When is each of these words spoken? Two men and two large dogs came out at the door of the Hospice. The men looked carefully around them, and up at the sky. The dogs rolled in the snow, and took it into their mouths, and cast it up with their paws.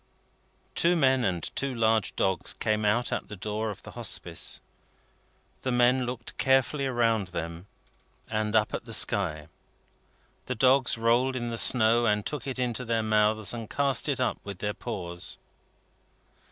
Two 0.73 0.95
men 0.95 1.23
and 1.23 1.43
two 1.55 1.75
large 1.75 2.15
dogs 2.15 2.55
came 2.55 2.85
out 2.85 3.11
at 3.11 3.27
the 3.27 3.35
door 3.35 3.69
of 3.69 3.83
the 3.83 3.91
Hospice. 3.91 4.59
The 5.61 5.71
men 5.71 6.07
looked 6.07 6.39
carefully 6.39 6.87
around 6.87 7.27
them, 7.27 7.67
and 8.27 8.55
up 8.55 8.73
at 8.73 8.85
the 8.85 8.95
sky. 8.95 9.47
The 10.47 10.55
dogs 10.55 10.97
rolled 10.97 11.35
in 11.35 11.51
the 11.51 11.55
snow, 11.59 12.07
and 12.07 12.25
took 12.25 12.47
it 12.47 12.57
into 12.57 12.83
their 12.83 13.03
mouths, 13.03 13.53
and 13.53 13.69
cast 13.69 14.09
it 14.09 14.19
up 14.19 14.39
with 14.43 14.57
their 14.57 14.73
paws. 14.73 15.37